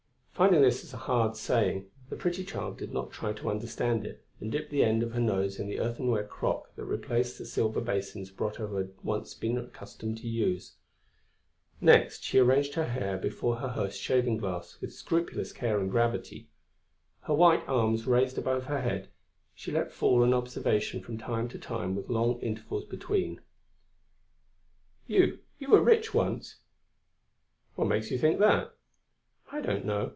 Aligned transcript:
Finding 0.33 0.63
this 0.63 0.91
a 0.91 0.97
hard 0.97 1.35
saying, 1.37 1.91
the 2.09 2.15
pretty 2.15 2.43
child 2.43 2.75
did 2.79 2.91
not 2.91 3.11
try 3.11 3.31
to 3.31 3.47
understand 3.51 4.03
it 4.07 4.25
and 4.39 4.51
dipped 4.51 4.71
the 4.71 4.83
end 4.83 5.03
of 5.03 5.11
her 5.11 5.19
nose 5.19 5.59
in 5.59 5.67
the 5.67 5.79
earthenware 5.79 6.23
crock 6.25 6.73
that 6.75 6.85
replaced 6.85 7.37
the 7.37 7.45
silver 7.45 7.79
basins 7.79 8.31
Brotteaux 8.31 8.75
had 8.75 8.89
once 9.03 9.35
been 9.35 9.55
accustomed 9.55 10.17
to 10.17 10.27
use. 10.27 10.77
Next, 11.79 12.23
she 12.23 12.39
arranged 12.39 12.73
her 12.73 12.87
hair 12.87 13.19
before 13.19 13.57
her 13.57 13.67
host's 13.67 13.99
shaving 14.01 14.37
glass 14.37 14.79
with 14.81 14.91
scrupulous 14.95 15.53
care 15.53 15.79
and 15.79 15.91
gravity. 15.91 16.49
Her 17.25 17.35
white 17.35 17.61
arms 17.67 18.07
raised 18.07 18.39
above 18.39 18.63
her 18.65 18.81
head, 18.81 19.09
she 19.53 19.71
let 19.71 19.91
fall 19.93 20.23
an 20.23 20.33
observation 20.33 21.03
from 21.03 21.19
time 21.19 21.49
to 21.49 21.59
time 21.59 21.95
with 21.95 22.09
long 22.09 22.39
intervals 22.39 22.85
between: 22.85 23.41
"You, 25.05 25.37
you 25.59 25.69
were 25.69 25.83
rich 25.83 26.15
once." 26.15 26.55
"What 27.75 27.87
makes 27.89 28.09
you 28.09 28.17
think 28.17 28.39
that?" 28.39 28.73
"I 29.51 29.61
don't 29.61 29.85
know. 29.85 30.09